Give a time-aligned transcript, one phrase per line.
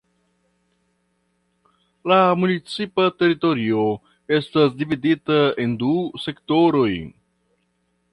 [2.11, 3.83] La municipa teritorio
[4.39, 5.93] estas dividita en du
[6.25, 6.91] sektoroj.